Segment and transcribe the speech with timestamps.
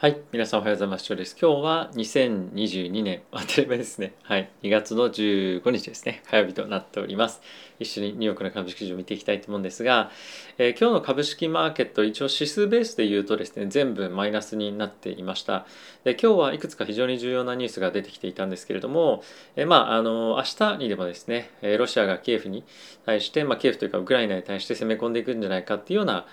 [0.00, 1.12] はい、皆さんおはようございます。
[1.12, 4.12] 今日は2022年、当たり前ですね。
[4.22, 6.22] はい、2月の15日ですね。
[6.30, 7.40] 火曜日となっております。
[7.80, 10.12] 一緒にニューヨークの株式市場を見ていきたいと思うんですが、
[10.56, 15.66] えー、今日の株式マーケット、一応指数ベースで言うとですね、全部マイナスになっていました。
[16.04, 19.24] で今日はいくつか非常に重要なニュースが出てきていたんですけれども、
[19.56, 22.62] えー、まあ、あの、明日にでもですね、ロシアがキエフに
[23.04, 26.24] 対して、まあ、キエフというかウクライナに対して攻め込んでいくんじゃないかっていうような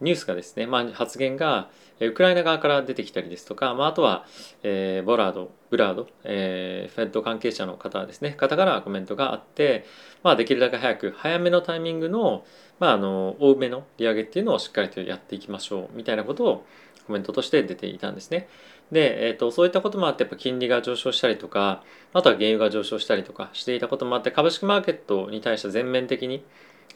[0.00, 1.70] ニュースがですね、まあ、発言が
[2.00, 4.26] ウクライナ側から出てきたりですとか、まあ、あとは、
[4.62, 9.84] えー、ボラード、ブラード、えー、フェッド関係者の方ですね、方からコメントがあって、
[10.22, 12.44] まあ、できるだけ早く、早めのタイミングの、
[12.80, 16.66] まあ、あの、多めの利上げっていうのをしっかりとやっていきましょう、みたいなことを
[17.06, 18.48] コメントとして出ていたんですね。
[18.90, 21.82] で、えーと、そういったこともあってやっぱ金利が上昇したりとか
[22.12, 26.44] あとは原油が上昇したりとかしていたこともあって株式マーケットに対して全面的に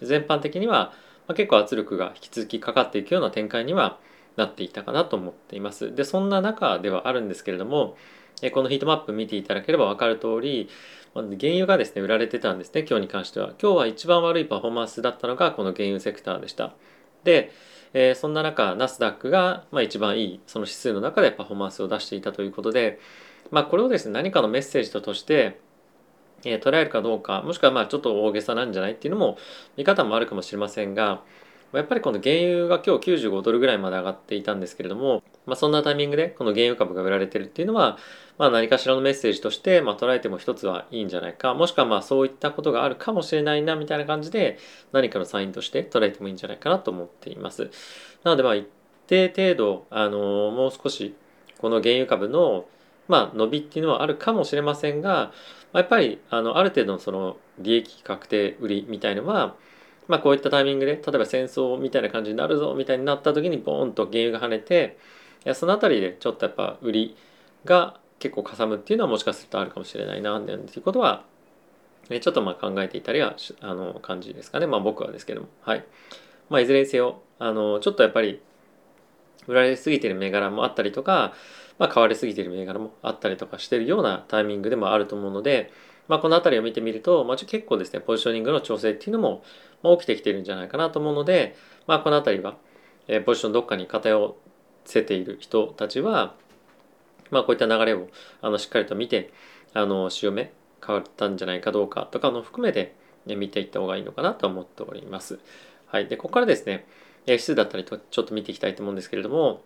[0.02, 0.92] 全般的には
[1.28, 3.98] まあ、結構圧力が引き続きかかっていくような展開には
[4.36, 5.94] なっていたかなと思っています。
[5.94, 7.96] でそんな中ではあるんですけれども
[8.52, 10.68] このヒートマップ見ていただければ分かる通り
[11.14, 16.74] 原油がですね売られてたんですね今日に関しては今日は一番悪いパフォーマンスだったのがこの原油セクターでした
[17.24, 17.50] で、
[17.94, 23.00] えー、そんな中ナスダックが、まあ、一番いいその指数の中でパフォーマンスを出していたということで、
[23.50, 25.60] まあ、これをですね何かのメッセージとして
[26.44, 29.38] えー、捉えるかどうかもしくはまあちょっと大げさなんじゃないっていうのも
[29.76, 31.22] 見方もあるかもしれませんが
[31.72, 37.98] やっぱりこの原油が今日95ドルぐらいまで上がっていたんですけれども、まあ、そんなタイミングでこの原油株が売られてるっていうのは、
[38.38, 44.58] まあ、何かしらのメッセージとしてまあ捉えても一つはいいんじゃないかもしくはまあそういったことがあるかもしれないなみたいな感じで
[44.92, 47.70] 何かのサインとして捉えてもいいんじゃないかなと思っています。
[48.24, 48.66] なのでまあ一
[49.06, 50.18] 定程度あの
[50.50, 51.14] もう少し
[51.58, 52.66] この原油株の
[53.08, 55.32] まあ伸びっていうのはあるかもしれませんが
[55.72, 59.56] まやっぱりあのある程度のその利益確定売りみたいのは、
[60.06, 64.98] まあ、こういったタイミングで例えば戦争みたいな感じになるぞみたいになった時にボーンと原油が跳ねて
[65.44, 67.16] いやその辺りでちょっとやっぱ売り
[67.64, 71.24] が結構かさむっていうのはもしかするとあるかもしれないななんていうことは
[72.08, 74.66] ちょっとまあ考えていたりはあの感じですかね。
[74.66, 75.48] まあ僕はですけども。
[75.60, 75.84] はい。
[76.48, 78.40] まあいずれにせよあのちょっとやっぱり
[79.46, 81.34] 売られすぎてる銘柄もあったりとか
[81.78, 85.72] まあ、買われすぎている銘柄もあったりとかしているようなタイミングでもあると思うので、
[86.08, 89.42] まあ、この辺りを見てみると、まあ、結構ですねポジショニングの調整っていうのも、
[89.82, 91.56] まあ、起きてきているんじゃないかなと思うので、
[91.86, 92.56] まあ、この辺りは、
[93.06, 94.36] えー、ポジションどっかに偏
[94.84, 96.34] せている人たちは、
[97.30, 98.08] まあ、こういった流れを
[98.40, 99.30] あのしっかりと見て
[99.74, 100.52] あの潮目
[100.84, 102.94] 変わったんじゃないかどうかとかの含めて、
[103.26, 105.38] ね、見ていった方がいいのかなと思っております。
[105.86, 106.86] はい、でここからですね
[107.26, 109.62] 指数だったりとちょっと見ていきたいと思うんですけれども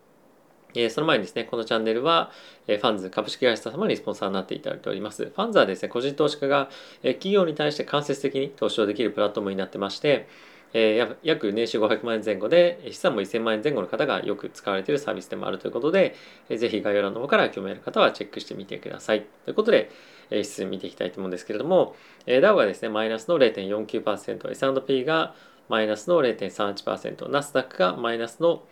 [0.74, 2.30] えその前にですね、このチャンネルは、
[2.66, 5.26] えファンズ株式会社様にスポンサーになっていただいております。
[5.26, 6.70] ファンズはですね、個人投資家が、
[7.02, 10.26] え企業に対して間接的に投資をできるプラットフォームになってまして、
[10.74, 16.14] え約年収500万円前後で資産も1000万円前後の方がよく使われているサービスでもあるということで、
[16.48, 19.26] えぜひ概要欄の方から興味ある方はチェックしてみてください。
[19.44, 19.90] ということで、
[20.30, 21.94] え指数見ていきたいと思うんですけれども、
[22.26, 25.34] え DAO がですね、マイナスの0.49%、S&P が
[25.68, 28.62] マイナスの0.38%、ナスダックがマイナスの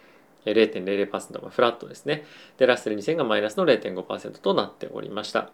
[0.47, 2.25] 0.00%、まあ、フラットですね。
[2.59, 5.51] で、ラッセル2000がマイナスの0.5%となっておりました。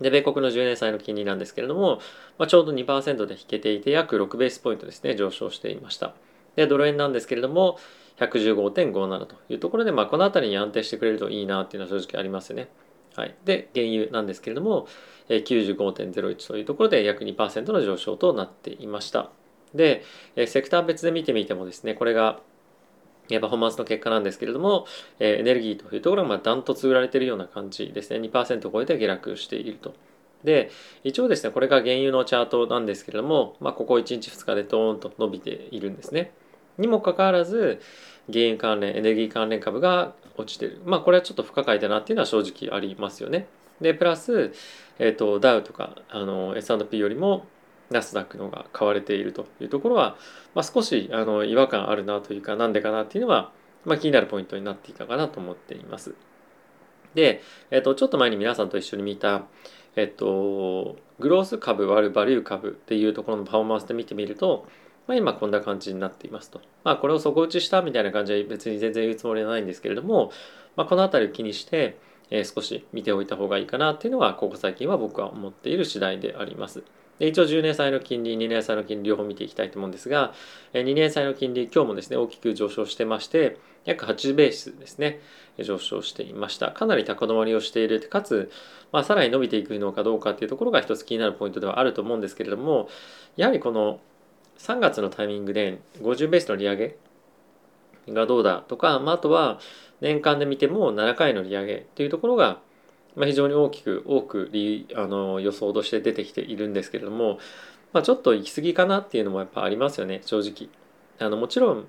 [0.00, 2.00] で、米国の10年債の金利なんですけれども、
[2.38, 6.14] まあ、ちょうど2%で引けていて、約6ベースポイントですね、上昇していました。
[6.54, 7.78] で、ドル円なんですけれども、
[8.18, 12.68] 115.57というところで、まあ、この辺りに安定してくれるといいなっていうのは正直ありますよね。
[13.16, 13.34] はい。
[13.44, 14.86] で、原油なんですけれども、
[15.28, 19.30] 95.01というところで約2%の上昇となっていました。
[19.74, 20.04] で、
[20.46, 22.40] セクター別で見てみてもですね、これが
[23.40, 24.86] パフォーマンスの結果なんですけれども、
[25.18, 28.28] えエネルギーというところがまダントツ売られているような感じですね。
[28.28, 29.94] 2%を超えて下落していると。
[30.44, 30.70] で、
[31.04, 36.32] 一応ですね、これが原油のチャートなんですけれども、まあ、ここ1日2日でドーンと伸びているんですね。
[36.78, 37.80] にもかかわらず、
[38.32, 40.80] 原油関連、エネルギー関連株が落ちてる。
[40.84, 43.48] まあ、これはちょっと不可解だなっていうのは正直ありますよね。
[43.80, 44.52] で、プラス、
[44.98, 47.46] えっ、ー、と、ダウとか、あの、S&P よりも、
[47.90, 50.16] ナスダックの方が買われているというところは、
[50.54, 53.52] まあ、少しあの違和感あるなというかなんでかなっていうのは、
[53.84, 56.14] まあ、気になるポイントになっていたかなと思っています。
[57.14, 59.46] で、えっと、ちょっと前に皆さんと一緒に見た、
[59.96, 64.66] えっと、グロース株割るバリュー株っていうところのパフォーマンスで見てみると、
[65.06, 66.60] まあ、今こんな感じになっていますと。
[66.84, 70.30] まあ、これを底打ちしたみたいな感じは別に全然言うつもりはないんですけれども、
[70.76, 71.98] まあ、この辺りを気にして、
[72.30, 76.84] えー、少し見ておいた方がいいかなっていうのは、ここ最近は僕は思っている次第であります。
[77.18, 80.32] で一応10年債の金利、2年債の金利両方見ていきたいと思うんですが、
[80.72, 85.20] 2年債の金利、今日もですね、大きく上昇してまして、約8ベースですね、
[85.58, 86.72] 上昇していました。
[86.72, 88.50] かなり高止まりをしている、かつ、
[88.92, 92.88] まあ、さらに伸びていくのかどうかっていうところが一つ気になるポイントではあると思うんですけれども、
[93.36, 94.00] やはりこの
[94.58, 96.96] 3月のタイミングで50ベースの利上げ
[98.08, 99.58] がどうだとか、まあ、あとは、
[100.00, 102.60] 年間で見ても7回の利上げというところが、
[103.18, 104.50] まあ、非常に大きく多く
[104.94, 107.38] あの予想として出てきているんですけれども、
[107.92, 110.70] まあ、ちょっと行き過ぎかなっていうのもやっぱありますよね正直。
[111.18, 111.88] あのもちろん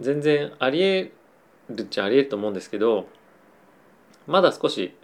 [0.00, 1.12] 全然ありえ
[1.68, 3.06] るっちゃありえると思うんですけど
[4.26, 4.94] まだ少し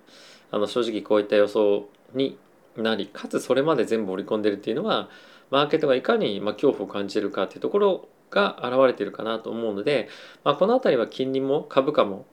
[0.50, 2.38] あの正直こういった予想に
[2.76, 5.10] なりかつそれまで全部織り込んでるっていうのは
[5.50, 10.08] マーケットがいかにま恐怖を感じるかっていうところが現れてるかなと思うので、
[10.42, 12.24] まあ、この辺りは金利も株価も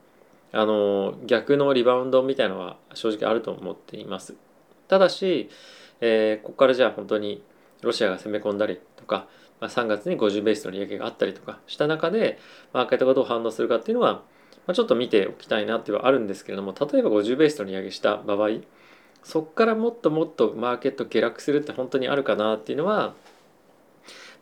[0.53, 4.35] あの逆のリバウンドみたいなのは正直あると思っています。
[4.87, 5.49] ただし、
[5.99, 7.43] えー、ここからじゃあ本当に
[7.81, 9.27] ロシアが攻め込んだりとか、
[9.59, 12.39] まあ、3月に50ベースの利上げがあったりとかした中で
[12.71, 14.21] マーケットがどう反応するかっていうのは、ま
[14.67, 18.49] あ、ちょっと見ておきたいなっていうのはあるんですけれども例えば50ベースの利上げした場合
[19.23, 23.13] そこからもっともっとマーケット下落するって本当にあるかなっていうのは、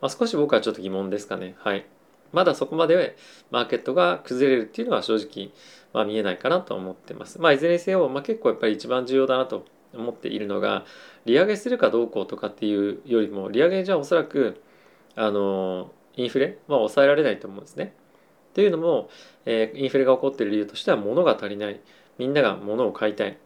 [0.02, 1.56] まあ、少し僕はちょっと疑問ですかね。
[1.60, 1.86] はい。
[2.34, 3.16] まだそこまで
[3.52, 5.52] マーケットが崩れるっていうのは正直、
[5.94, 7.40] まあ、見えないかなと思ってます。
[7.40, 10.86] まあ、いずれにせよ、まあ、結構やっぱり一番重要だなと思っているのが
[11.26, 14.62] 利上げするかどうこうとかっていうよりも利上げじゃおそらく
[15.16, 17.94] あのインフレは抑えられないと思うんですね。
[18.54, 19.10] というのも、
[19.46, 21.80] えー、インフレが起こっている理由としては物が足りない
[22.18, 23.38] みんなが物を買いたい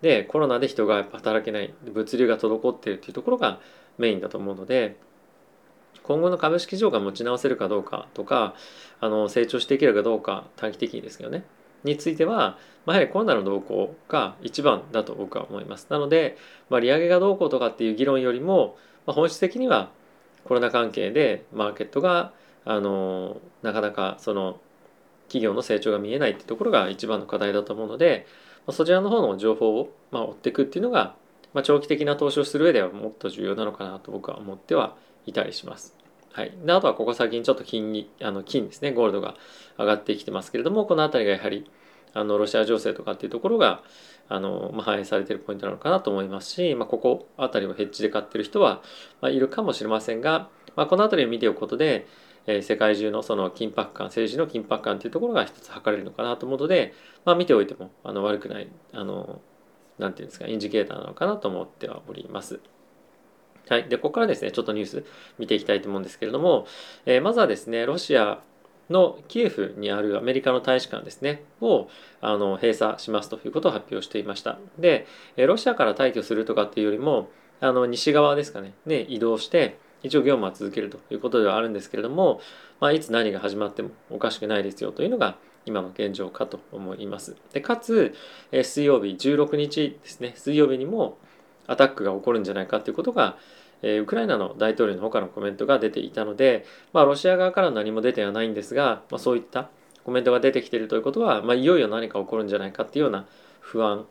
[0.00, 3.60] でコロナで人が働けない物流が滞っているっていうところが
[3.98, 4.96] メインだと思うので
[6.02, 8.54] 今後の株式市場が持ち直せるかどうかとか
[9.00, 11.44] あの成長していけるかどうか短期的にですけどね
[11.84, 15.86] については、まあ、やはりコロナの動向が一番だと僕は思います。
[15.90, 16.36] なので、
[16.70, 18.76] まあ、利上げがどうこうとかっていう議論よりも、
[19.06, 19.90] まあ、本質的には
[20.44, 22.32] コロナ関係でマーケットが
[22.64, 24.58] あのなかなかその
[25.28, 28.26] 企業の成長が見えないっていうところが一番の課題だと思うので、
[28.66, 31.14] まあ、そちらの方の情報を、まあ、追っていくっていうのが、
[31.52, 34.96] まあ、長期的な投資をする上ではもっと重要なのかなと僕は思っては
[35.26, 36.03] いたりします。
[36.34, 39.36] はい、であとはここ最近ちょっと金にあの金ですねゴールドが
[39.78, 41.70] 上がってきてますけれどもこの辺りがやはり
[42.12, 43.84] あのロシア情勢とかっていうところが
[44.28, 48.82] あの、まあ、反映されてるポイントなのかなと思いますし、まあ、ここ辺りをヘッジで買ってる人は、
[49.20, 52.08] まあ、いるかもしれませんが、まあ、この辺りを見ておくことで、
[52.48, 56.94] えー、世界中のその緊迫感政治の緊迫感というところが一つ測れるのかなと思うので、
[57.24, 59.40] まあ、見ておいてもあの悪くないあの
[59.98, 62.58] なんていうんですかインジケーターなのかなと思ってはおります。
[63.68, 63.88] はい。
[63.88, 65.04] で、ここからですね、ちょっとニュース
[65.38, 66.66] 見ていきたいと思うんですけれども、
[67.06, 68.40] えー、まずはですね、ロシア
[68.90, 71.88] のキエフにあるアメリカの大使館ですね、を
[72.20, 74.58] あの閉鎖しますということを発表していました。
[74.78, 75.06] で、
[75.36, 77.30] ロシアから退去するとかっていうよりも、
[77.60, 82.40] あの西側ですかね、ね移動して、一応業務は続けるということではあるんですけれども、
[82.78, 87.36] まあ、いつ何が始まってもおかしくないですよというのが今の現状かと思います。
[87.54, 88.14] でかつ、
[88.52, 91.16] 水曜日16日ですね、水曜日にも、
[91.66, 93.36] アタックが起こるんじゃないかということが、
[93.82, 99.70] えー、ウクライナの大統領の他のコメントが出ていたので、まあ、ロシア側から何も出てはないんですが、まあ、そういった
[100.04, 103.26] コメントが出てきているということは、まあ、いよいよ何か起こるんじゃないかっていうような
[103.60, 104.06] 不安、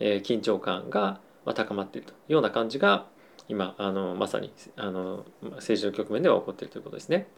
[0.00, 1.20] えー、緊張感が
[1.54, 3.06] 高まっているというような感じが
[3.48, 7.28] 今あのまさにあの政治の局面では起こっているということですね。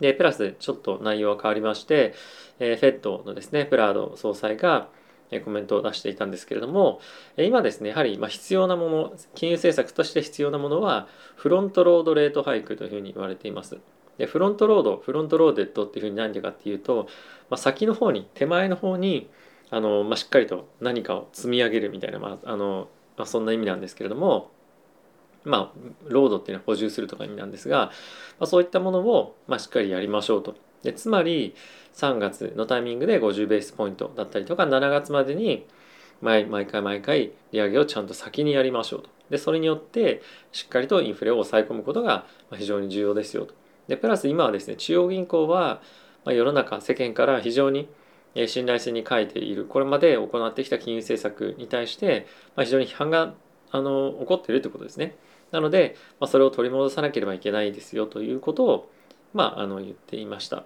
[0.00, 2.14] でプラスちょっと内容は変わりまして、
[2.58, 4.88] えー、フェットのですねプラード総裁が
[5.40, 7.00] コメントを出していたんですけれども
[7.36, 13.78] 今ですねやはり必要なもの金融政策として必要なものはフロントロードレートハイクというふうに言われています。
[14.18, 17.08] でフロントロードフロントローデッドっていうふうに何でかっていうと、
[17.48, 19.30] ま、先の方に手前の方に
[19.70, 24.50] あの、まあ、しっかりと何かを積み上げるみたいな、まああのまあ、そんな意味なんですけれども
[25.44, 27.90] まあロードっていうのは補充するとか意味なんですが、ま
[28.40, 30.54] あ、そういったものを、まあ、しっかりやりましょうと。
[30.82, 31.54] でつまり
[31.94, 35.66] 3月のタイミングで50ベースポイントだったりとか7月までに
[36.20, 39.10] 毎回毎回利上げをちゃんと先にやりましょうと。
[39.30, 40.22] でそれによって
[40.52, 43.54] しっかりとインフレを抑え込むことが非常に重要ですよと。
[43.88, 45.82] でプラス今はですね中央銀行は
[46.24, 47.88] 世の中世間から非常に
[48.46, 49.64] 信頼性に欠いている。
[49.66, 52.26] これまで行ってきた金融政策に対して
[52.58, 53.34] 非常に批判が
[53.70, 55.16] あの起こっているということですね。
[55.50, 58.90] なのでまあそれを取り戻さなければいけないですよということを
[59.34, 60.64] まあ、あの言っていました。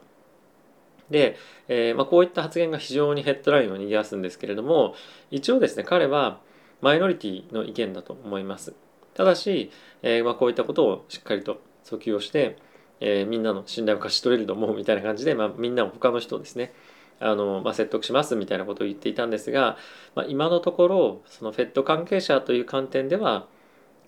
[1.11, 1.37] で、
[1.69, 4.95] えー、まあ、こういった発言が非常にヘッドラインを賑わすんですけれども
[5.31, 6.41] 一応ですね彼は
[6.81, 8.75] マイノリティの意見だと思います。
[9.15, 9.71] ただし、
[10.03, 12.59] えー、まあ、こういったことをしっかりと訴求をして、
[13.01, 16.73] えー、みんなの信頼を勝ち取れると思うみたいな感じで、まあ、みんな他の人をですね
[17.21, 19.77] あの、まあ、説得しますみたいなことを言っていたんですが、
[20.15, 23.47] まあ、今のところそのフェット関係者という観点では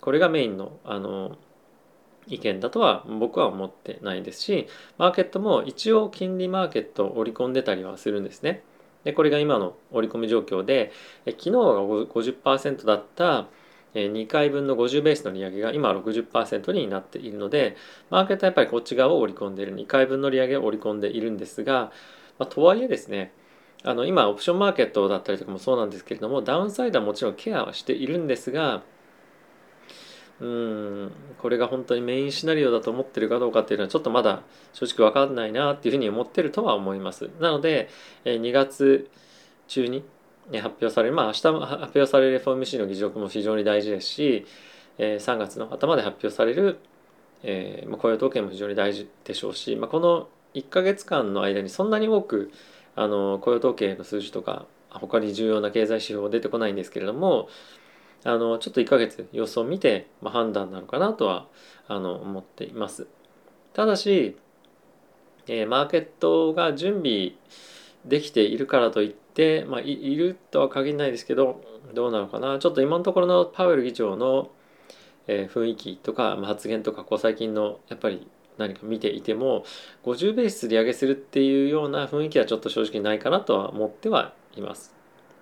[0.01, 1.37] これがメインのあの
[2.29, 4.67] 意見だとは僕は思ってないですし
[4.97, 8.63] マーケットも一応金利マーケットを織り込んでたりはするんですね。
[9.03, 10.91] でこれが今の織り込み状況で
[11.25, 13.47] 昨日が50%だった
[13.93, 17.75] 2回分の50ベースの利上げが今は60%になっているので
[18.09, 21.91] マーケットはやっぱりこっち側を織り込んでいる2回分の利上げを織り込んでいるんですが、
[22.37, 23.31] まあ、とはいえですね
[23.83, 28.83] あの今オプションマーケットだったりとかもそうなんですけれどもダウンサイドはもちろんケアはしているんですが
[30.41, 34.43] うんこれが本当にメインシナリオだと思ってるかどうかっていうのはちょっとまだ
[34.73, 37.29] 正直分かんないなっていうふうに思ってるとは思います。
[37.39, 37.89] なので
[38.23, 39.09] 2月
[39.67, 40.03] 中に
[40.53, 41.51] 発表されるまあ明日発
[41.83, 44.45] 表される FOMC の議事録も非常に大事ですし
[44.97, 46.79] 3月の頭で発表される
[47.43, 52.51] えー、雇用統計も非常に大事でしょうし、まあ、この1ヶ月間の間にそんなに多く
[52.95, 57.47] あの雇用統計の数字とか他に重要な経済指標出てこないんですけれども
[58.23, 61.47] あのちょっと1ヶ月様子を見て、まあ、判断なのかなとは
[61.87, 63.07] あの思っています。
[63.73, 64.37] ただし、
[65.47, 67.33] えー、マーケットが準備
[68.05, 71.61] できているからといって、まあ、いるとは限らないですけど
[71.93, 74.51] どうなのかなちょっと今のところのパウエル議長の、
[75.27, 79.63] えー、雰囲気とか、まあ、発言とかこう最近のやっぱり何か見ていても
[80.03, 84.98] 50ベース利上げするっていうような雰囲気はちょっと正直ないかなとは思ってはいます。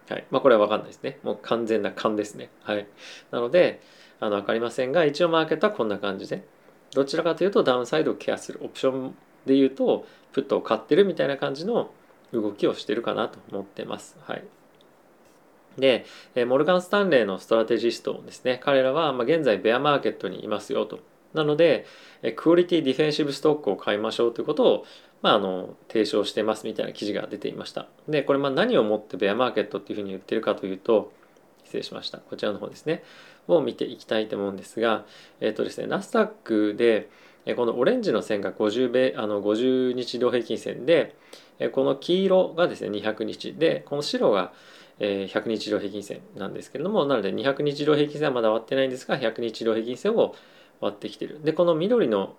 [0.09, 0.25] はい。
[0.31, 1.19] まあこれは分かんないですね。
[1.23, 2.49] もう完全な勘ですね。
[2.63, 2.87] はい。
[3.31, 3.81] なので、
[4.19, 6.43] あの分かりませんが、一応マーケットはこんな感じで、
[6.93, 11.91] どちらかというとダウンサイドをケアするオプションで言うと、プットを買ってるみたいな感じの
[12.31, 14.17] 動きをしてるかなと思ってます。
[14.21, 14.43] はい。
[15.77, 16.05] で、
[16.45, 20.99] モルガン・スタンレーのストラテジストですね、彼らはま現在ベアマーケットにいますよと。
[21.33, 21.85] なので、
[22.35, 24.85] クオリティディフェンシブストックを買いましょうということを、
[25.21, 27.87] まあ、あの提唱してますみたいな記事が出ていました。
[28.07, 31.11] で、これまあ何をもってベアマーケットっていうふうに言ってるかというと、
[31.63, 32.19] 失礼しました。
[32.19, 33.03] こちらの方ですね。
[33.47, 35.05] を見ていきたいと思うんですが、
[35.41, 37.09] えっ、とですね、ナスダックで、
[37.55, 41.15] このオレンジの線が50米あの50日移動平均線で、
[41.71, 44.51] この黄色がですね200日で、この白が
[44.99, 50.35] 100日移動平均線なんですけれども、なので200日移動平均線はまだ割ってないんですが、100日移動平均線を
[50.81, 51.41] 割ってきてる。
[51.43, 52.35] で、この緑の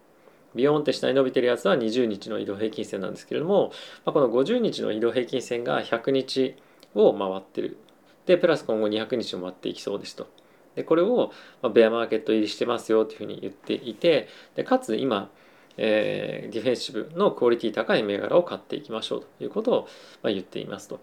[0.55, 3.73] ビヨーンって下に伸びてるやつは20日の移動平均線なんですけれども、
[4.05, 6.57] まあ、この50日の移動平均線が100日
[6.95, 7.79] を回ってる。
[8.27, 10.29] で、プラス今後200日を回っていきそうですと。
[10.75, 15.31] で、これを、まあベアマーケット入りしてますよというふうに言っていて、でかつ今、
[15.77, 19.89] えー、ディフェンシブのクオリティ高い銘柄を買っていきましょうということを、
[20.23, 21.01] まあ言っていますと。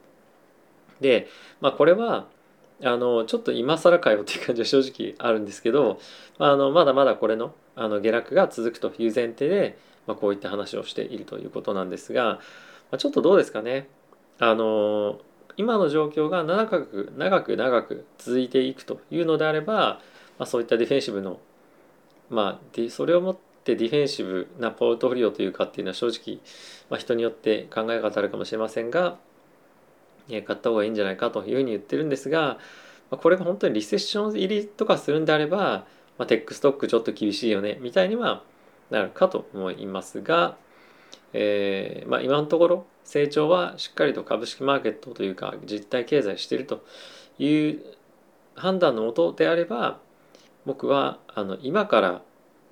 [1.02, 1.28] で、
[1.62, 2.28] まあ、これは
[2.84, 6.00] あのちょっと今更かよっていう感じは正直あるんですけど
[6.38, 9.78] あのまだまだこれのあの下落が続くという前提で、
[10.08, 12.40] まあ、こういった話をしているということなんですが、ま
[12.94, 13.88] あ、ちょっとどうですかね。
[14.40, 15.20] あの
[15.58, 20.02] 今の状況が長く長く長く続いていくというのであれば、
[20.38, 21.40] まあ、そういったディフェンシブの
[22.30, 26.40] まあそれをもってディフェンシブなポートフォリオというかっていうのは正直、
[26.90, 29.18] まあ、人によって考え方あるかもしれませんが
[30.30, 32.58] 買った方がいいんじゃないかというふうに言ってるんですが
[33.12, 35.86] これが本当にリセッション入りとかするんであれば、
[36.18, 38.44] まあ、テックストックちょっと厳しいよねみたいには
[38.90, 40.58] なるかと思いますが、
[41.34, 46.84] えーまあ、今のところ成長はしっかりと株式マーケットというか実体経済していると
[47.38, 47.84] いう
[48.56, 50.00] 判断のもとであれば
[50.66, 52.22] 僕はあの今から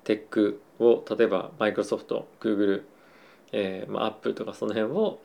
[0.02, 2.88] テックを例えばマイクロソフト、グーグル、
[3.52, 5.20] えーまあ、アップとかその辺を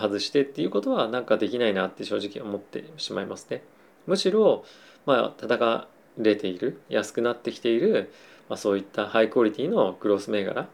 [0.00, 3.62] 外してっていうことはなんかできないなって正直思ってしまいますね。
[4.06, 4.64] むしろ、
[5.06, 8.12] まあ、戦れている安くなってきている、
[8.48, 10.68] まあ、そういったハイクオリティのグロース銘柄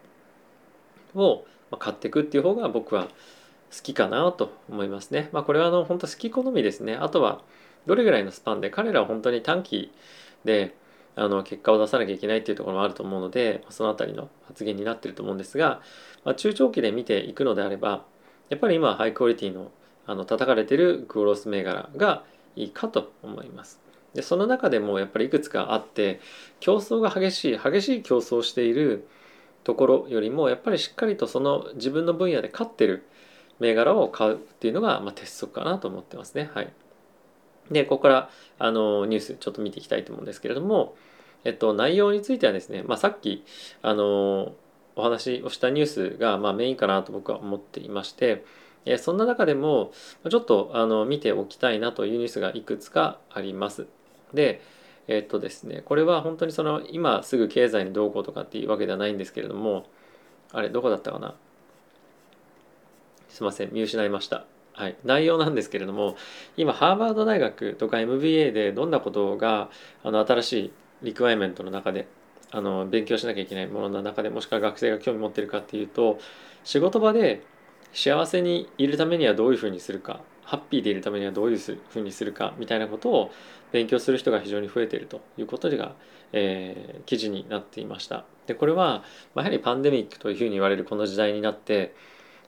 [1.15, 1.45] を
[1.79, 3.11] 買っていくっていう方が僕は好
[3.83, 5.29] きかなと思いますね。
[5.33, 6.95] まあ、これはあの本当好き好みですね。
[6.95, 7.43] あとは
[7.87, 9.93] どれぐらいのスパンで彼らは本当に短期
[10.45, 10.75] で
[11.17, 15.81] あの結果を出さなきゃいけないっていうところもあると思うのでその辺りの発言になってると思うんですが、
[16.25, 18.05] まあ、中長期で見ていくのであれば
[18.51, 19.71] やっぱり今ハイクオリティの
[20.07, 22.25] あの叩かれてるグロース銘柄が
[22.57, 23.81] いいかと思います。
[24.15, 26.21] でその中でもやっぱりいくつかあって
[26.59, 29.07] 競争が激しい激しい競争をしている
[29.63, 33.05] ところよりもやっぱりしっかりとその自分の分野で勝ってる
[33.61, 36.51] 銘柄を買うっていうのが、まあ、鉄則かなと思ってますね。
[36.55, 36.73] はい、
[37.71, 40.97] でここからあのニュースちょっと見ていきたいと思うんですけれども、
[41.45, 43.45] えっと、内容についてはですね、まあ、さっき
[43.83, 44.55] あの
[45.01, 48.45] お話をしたニュースが、まあ、メインかなと僕は思っていまして、
[48.85, 49.93] えそんな中でも
[50.31, 53.87] ちょっとあの見ておきたいなというニュースがいくつかあります。
[54.33, 54.63] で、
[55.09, 59.87] えっとですね、これは本当にその今すぐ経済にどうこうとかっていうわけではないんですけれども、
[60.53, 61.35] あれ、どこだったかな？
[63.29, 64.45] すいません、見失いました。
[64.73, 66.17] はい、内容なんですけれども
[66.57, 69.69] 今ハーバード大学とか MBA でどんなことが
[70.03, 72.07] あの新しいリクワイメントの中で
[72.51, 76.19] あの勉強しなきゃいけないものの中でもしくは学生が興味持ってるかっていうと
[76.65, 77.43] 仕事場で
[77.93, 83.31] 幸せにいるためにはどういうふうにするかハッピーでいるためにはどういうふうにするかみたいなことを
[83.71, 85.95] 勉強する人が非常に増えているということが、
[86.33, 88.25] えー、記事になっていました。
[88.49, 89.05] でこれは、
[89.37, 91.95] やはりパンデミックというふうに言われるこの時代になって、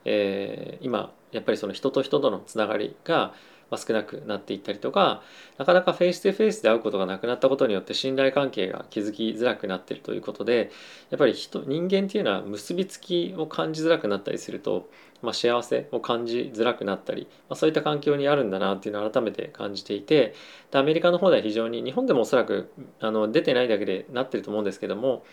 [0.05, 3.35] えー、今やっぱりその人と人とのつながりが
[3.79, 5.23] 少なくなっていったりとか
[5.59, 10.71] なかなかフェイス2フェイスで会うことがなくなったことによって信頼関係が築きづらくなってるということで
[11.11, 14.89] やっぱり人人間っていうのは結びつきを感じづらくなったりすると、
[15.23, 20.35] まあ、幸せを感じづらくなったり、まあ、そういった環境にあるんだなっていうのを改めて感じていて
[20.71, 25.25] でアメリカの方では非常に日本でもおそらくあの出てないだけでなってると思うんですけども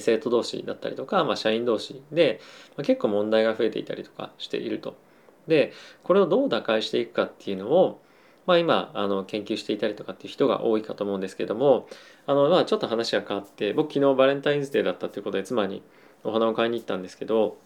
[0.00, 2.40] 生徒同士だったりとか、まあ、社員同士で、
[2.76, 4.96] まあ、結構問題が増えていたりとかしていると。
[5.46, 5.72] で
[6.04, 8.00] これをどう打開していくかっていうのを、
[8.46, 11.88] まあ、今あの研究していたりとかっていう人が多いかと思うんですけども
[12.26, 15.82] あの、まあ、ちょっと話が変わって僕昨日バレンタインズデーだったということで妻に
[16.24, 17.56] お花を買いに行ったんですけど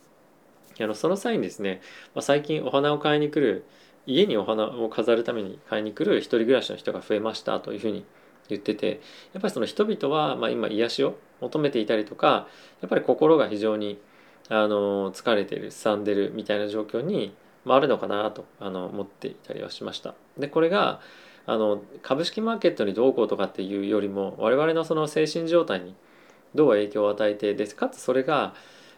[0.78, 1.80] あのその際にですね、
[2.14, 3.64] まあ、最近お花を買いに来る
[4.06, 8.04] 家にお花を飾るために買いに来る一人暮らしの人が増えましたというふうに
[8.48, 9.00] 言ってて
[9.32, 12.46] やっぱりその人々は、まあ、今癒しを求めていたりとか
[12.80, 13.98] やっぱり心が非常に
[14.48, 17.34] あの疲れてるすさんでるみたいな状況に、
[17.66, 20.14] まあ、あるのかなとあの思っていたりはしました。
[20.38, 21.00] でこれが
[21.46, 25.94] あの株式マーケットにどうこうとかっていうよりも我々のその精神状態に
[26.54, 28.54] どう影響を与えてでかつそれが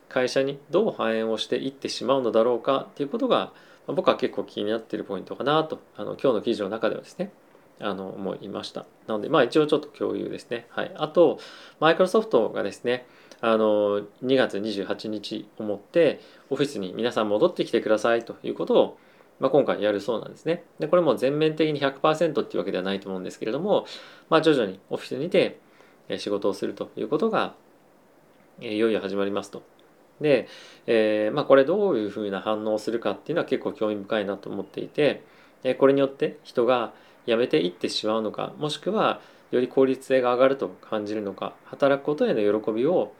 [0.08, 3.52] 会社にどう反映をしていってしまうのだろうかっていうことが
[3.86, 7.30] 僕は結構気になってるポイントかなとあの今日の記事の中ではですね
[7.80, 8.86] あの思いました。
[9.06, 10.66] なので、まあ一応ちょっと共有ですね。
[10.70, 10.92] はい。
[10.96, 11.38] あと、
[11.80, 13.06] マイクロソフトがですね、
[13.40, 18.98] あの、2月28日をもって、オフィスに皆さん戻ってきてくださいということを、
[19.40, 20.64] まあ、今回やるそうなんですね。
[20.78, 23.86] で、これも全面的に100%っていうわけではないと思うんですけれども、
[24.28, 25.60] まあ徐々にオフィスにて
[26.18, 27.54] 仕事をするということが、
[28.60, 29.62] いよいよ始まりますと。
[30.20, 30.48] で、
[30.86, 35.22] えー、まあこれどういうふうな反応をするかっていうのは結構興味深いなと思っていて、
[35.78, 36.92] これによって人が
[37.26, 43.12] やめていってしまうのかもしくはより効率性が上がると感じるのか働くことへの喜びを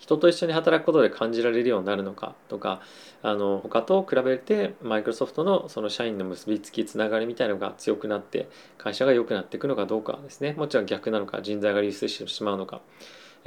[0.00, 2.80] 人と一緒に働くことで感じられるようになるのかとか
[3.22, 12.80] あの他と比べてマイクロソフトのその社員の結びつきつながりみたいなのが強くなって会社が良くなっていくのかどうかですねもちろん逆なのか人材が流出してしまうのか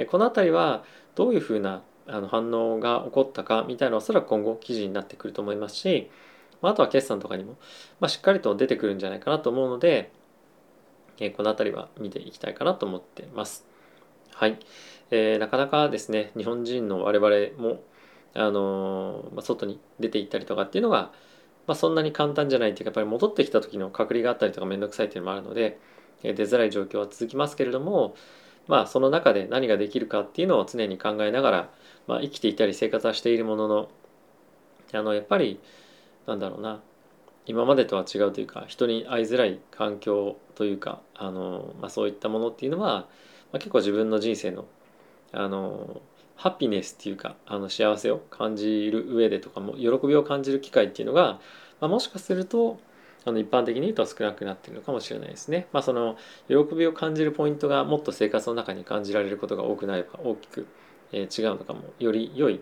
[0.09, 0.83] この辺りは
[1.15, 6.09] どういうふうなあの反応が起こったかみたいなおそらく今後記事になってくると思いますし
[6.69, 7.57] あ、とは決算とかにも、
[7.99, 10.11] ま、しっかりと出てくるんじゃないかなと思うので、
[11.19, 13.65] え、この辺りは見ていきたいかなと思ってます。
[14.33, 14.57] はい。
[15.15, 17.83] えー、なかなかですね、日本人の我々も、
[18.33, 21.11] あの、まあ、外に出て行ったりとかっていうのが、
[21.67, 25.79] まあ、そんなに簡単じゃないっていうか、やっぱり戻ってきた時の隔離があったりとかめんどくさいっていうのもあるので、
[26.23, 28.15] えー、出づらい状況は続きますけれども、
[28.67, 31.69] まあ、その中で何ができるかっていうのを常に考えながら、
[32.07, 33.89] まあ、生きていたり生活はしているものの、
[34.93, 35.59] あの、やっぱり、
[36.25, 36.81] なんだろうな
[37.45, 43.07] 今までとは違うというか人に会いづらい環境というかあの、まあ、そういったものっていうのは、
[43.51, 44.65] まあ、結構自分の人生の
[45.33, 46.01] あの
[46.35, 51.39] ハピネスっていうかあの幸せを感じる上でとかも喜びを感じる機会っていうのが、
[51.79, 52.79] まあ、もしかすると
[53.25, 55.67] あの一般的に言うと少なくなってるのかもしれないですね。
[55.71, 56.17] まあ、その
[56.47, 60.67] 喜びを感じるポイントがもっと生活の中に感じられることが多くなれば大きく、
[61.11, 62.61] えー、違うのかもより良い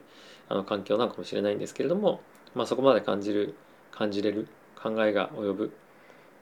[0.49, 2.21] あの環境なのかもしれないんですけれども、
[2.53, 3.55] まあ、そこまで感じる
[3.91, 4.47] 感じれる
[4.81, 5.73] 考えが及ぶ、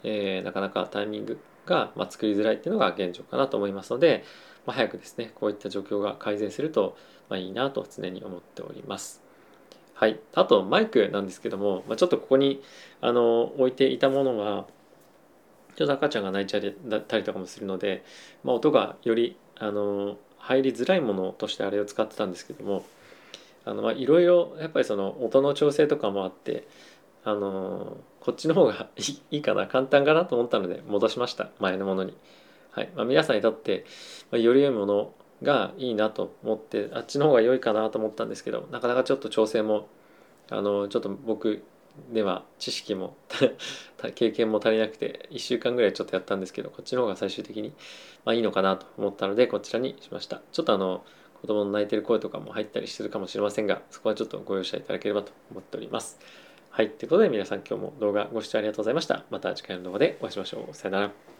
[0.03, 4.23] えー、なかなかタイミングが、まあ、作りづらいっていうのが現状かなと思いますので、
[4.69, 6.95] まあ、早くですねこういった状況が改善すると、
[7.27, 9.19] まあ、いいなと常に思っております。
[9.95, 12.61] はい、あとマイクなんですけども、まあ、ちょっとここに
[13.01, 14.67] あの置いていたものが
[15.75, 18.03] ちょっと赤ちゃんが泣いちゃったりとかもするので、
[18.43, 22.85] まあ、音がよりあの入りづらいものとしてあれを使ってたんですけども
[23.95, 26.67] いろいろやっぱりその音の調整とかもあって
[27.23, 28.87] あのこっちの方が
[29.31, 31.49] いいかな簡単かなと思ったので戻しました。
[31.59, 32.15] 前のものに、
[32.79, 32.89] はい。
[32.95, 33.85] まあ、皆さんにとって、
[34.31, 35.13] ま、より良いもの
[35.43, 39.87] がいいなと思ってあっちの方が良いかなと思ったんですけどなかなかちょっと調整も
[40.49, 41.63] あのちょっと僕
[42.13, 43.17] では知識も
[44.15, 47.73] 経験も足りなくて1週間ぐらいちょっとやったんですけどこっちの方が最終的に、
[48.23, 50.41] ま、いいのかなと思ったのでこちらにしました。
[50.51, 51.03] ちょっとあの
[51.41, 56.17] 子供の泣いてる声とかも入ったりするかもしれませんがそこはちょっとご容赦いただければと思っております。
[56.69, 56.89] はい。
[56.89, 59.25] ということで皆さん今日も動画ご視聴ありがとうございました。
[59.29, 60.73] また次回の動画でお会いしましょう。
[60.73, 61.38] さよなら。